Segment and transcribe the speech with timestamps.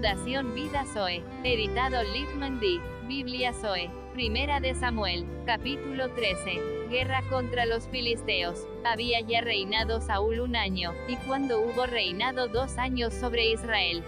[0.00, 1.22] Fundación Vida Zoe.
[1.44, 2.80] Editado Littman D.
[3.06, 3.90] Biblia Zoe.
[4.14, 6.88] Primera de Samuel, capítulo 13.
[6.88, 8.66] Guerra contra los filisteos.
[8.82, 14.02] Había ya reinado Saúl un año, y cuando hubo reinado dos años sobre Israel,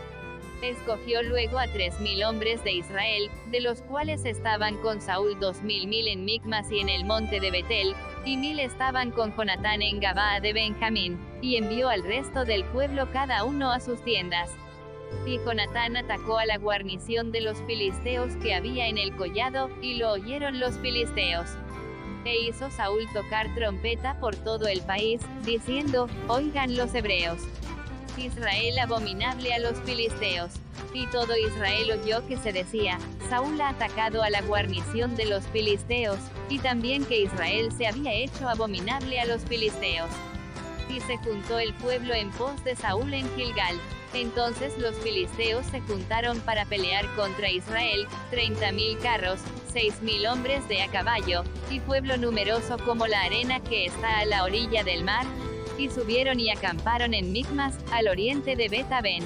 [0.62, 5.60] escogió luego a tres mil hombres de Israel, de los cuales estaban con Saúl dos
[5.60, 9.82] mil mil en Micmas y en el monte de Betel, y mil estaban con Jonatán
[9.82, 14.56] en Gabaa de Benjamín, y envió al resto del pueblo cada uno a sus tiendas.
[15.26, 19.94] Y Jonatán atacó a la guarnición de los filisteos que había en el collado, y
[19.94, 21.46] lo oyeron los filisteos.
[22.24, 27.38] E hizo Saúl tocar trompeta por todo el país, diciendo, Oigan los hebreos.
[28.16, 30.50] Israel abominable a los filisteos.
[30.94, 35.44] Y todo Israel oyó que se decía, Saúl ha atacado a la guarnición de los
[35.46, 36.18] filisteos,
[36.48, 40.10] y también que Israel se había hecho abominable a los filisteos.
[40.88, 43.78] Y se juntó el pueblo en pos de Saúl en Gilgal.
[44.14, 49.40] Entonces los filisteos se juntaron para pelear contra Israel, treinta mil carros,
[49.72, 54.26] seis mil hombres de a caballo, y pueblo numeroso como la arena que está a
[54.26, 55.24] la orilla del mar,
[55.78, 59.24] y subieron y acamparon en Micmas, al oriente de Bet-Aben.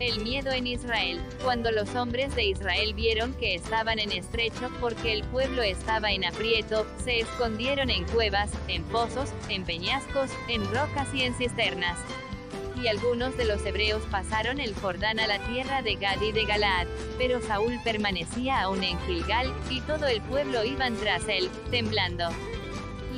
[0.00, 1.20] El miedo en Israel.
[1.44, 6.24] Cuando los hombres de Israel vieron que estaban en estrecho porque el pueblo estaba en
[6.24, 11.98] aprieto, se escondieron en cuevas, en pozos, en peñascos, en rocas y en cisternas.
[12.82, 16.46] Y algunos de los hebreos pasaron el Jordán a la tierra de Gad y de
[16.46, 16.86] Galaad,
[17.18, 22.30] pero Saúl permanecía aún en Gilgal, y todo el pueblo iban tras él, temblando.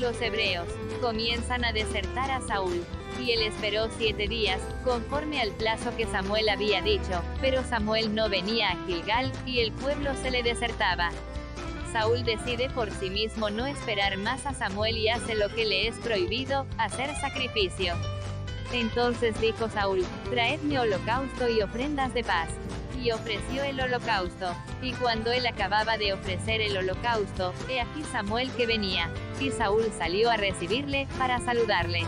[0.00, 0.66] Los hebreos
[1.00, 2.84] comienzan a desertar a Saúl.
[3.20, 8.28] Y él esperó siete días, conforme al plazo que Samuel había dicho, pero Samuel no
[8.28, 11.10] venía a Gilgal, y el pueblo se le desertaba.
[11.92, 15.86] Saúl decide por sí mismo no esperar más a Samuel y hace lo que le
[15.86, 17.94] es prohibido, hacer sacrificio.
[18.72, 22.48] Entonces dijo Saúl, traedme holocausto y ofrendas de paz
[23.02, 24.54] y ofreció el holocausto.
[24.80, 29.84] Y cuando él acababa de ofrecer el holocausto, he aquí Samuel que venía, y Saúl
[29.98, 32.04] salió a recibirle, para saludarle.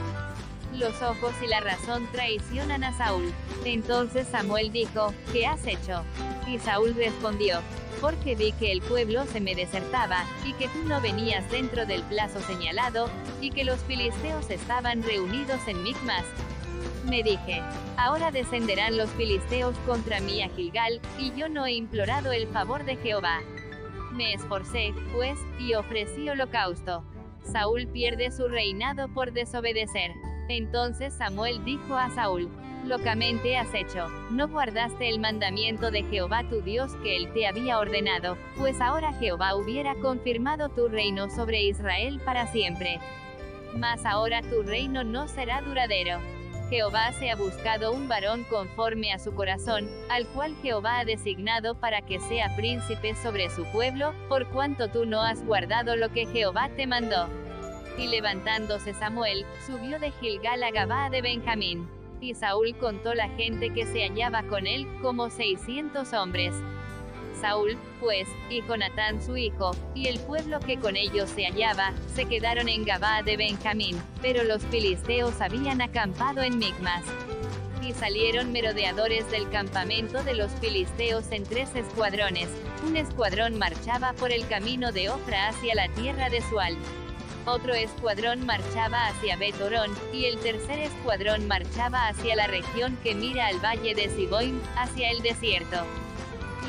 [0.73, 3.33] Los ojos y la razón traicionan a Saúl.
[3.65, 6.03] Entonces Samuel dijo, ¿qué has hecho?
[6.47, 7.61] Y Saúl respondió,
[8.01, 12.03] porque vi que el pueblo se me desertaba, y que tú no venías dentro del
[12.03, 13.09] plazo señalado,
[13.41, 16.25] y que los filisteos estaban reunidos en Micmas,
[17.05, 17.63] me dije,
[17.97, 22.85] ahora descenderán los filisteos contra mí a Gilgal, y yo no he implorado el favor
[22.85, 23.41] de Jehová.
[24.13, 27.05] Me esforcé, pues, y ofrecí holocausto.
[27.43, 30.13] Saúl pierde su reinado por desobedecer.
[30.49, 32.49] Entonces Samuel dijo a Saúl,
[32.87, 37.79] locamente has hecho, no guardaste el mandamiento de Jehová tu Dios que él te había
[37.79, 43.01] ordenado, pues ahora Jehová hubiera confirmado tu reino sobre Israel para siempre.
[43.77, 46.21] Mas ahora tu reino no será duradero.
[46.75, 51.77] Jehová se ha buscado un varón conforme a su corazón, al cual Jehová ha designado
[51.77, 56.27] para que sea príncipe sobre su pueblo, por cuanto tú no has guardado lo que
[56.27, 57.29] Jehová te mandó.
[57.97, 61.89] Y levantándose Samuel, subió de Gilgal a Gabá de Benjamín.
[62.21, 66.57] Y Saúl contó la gente que se hallaba con él, como seiscientos hombres.
[67.45, 72.25] Saúl, pues, y Jonatán su hijo, y el pueblo que con ellos se hallaba, se
[72.25, 77.05] quedaron en Gabá de Benjamín, pero los filisteos habían acampado en Micmas.
[77.83, 82.49] Y salieron merodeadores del campamento de los filisteos en tres escuadrones,
[82.87, 86.75] un escuadrón marchaba por el camino de Ofra hacia la tierra de Sual.
[87.45, 93.49] Otro escuadrón marchaba hacia Betorón, y el tercer escuadrón marchaba hacia la región que mira
[93.49, 95.85] al valle de Siboim, hacia el desierto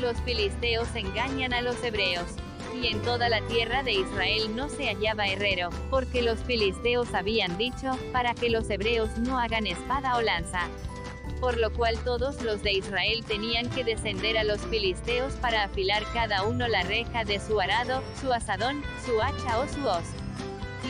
[0.00, 2.26] los filisteos engañan a los hebreos.
[2.74, 7.56] Y en toda la tierra de Israel no se hallaba herrero, porque los filisteos habían
[7.56, 10.68] dicho, para que los hebreos no hagan espada o lanza.
[11.40, 16.04] Por lo cual todos los de Israel tenían que descender a los filisteos para afilar
[16.12, 20.25] cada uno la reja de su arado, su asadón, su hacha o su hoz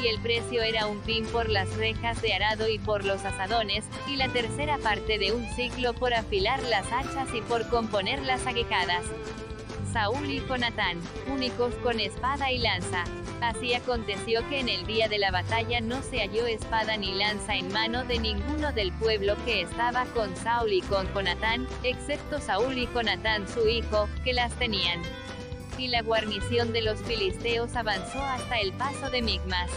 [0.03, 3.85] y el precio era un pin por las rejas de arado y por los asadones,
[4.07, 8.47] y la tercera parte de un ciclo por afilar las hachas y por componer las
[8.47, 9.05] aguijadas.
[9.93, 11.01] Saúl y Jonatán,
[11.33, 13.05] únicos con espada y lanza.
[13.41, 17.55] Así aconteció que en el día de la batalla no se halló espada ni lanza
[17.55, 22.79] en mano de ninguno del pueblo que estaba con Saúl y con Jonatán, excepto Saúl
[22.79, 25.03] y Jonatán su hijo, que las tenían
[25.79, 29.71] y la guarnición de los filisteos avanzó hasta el paso de Migmas.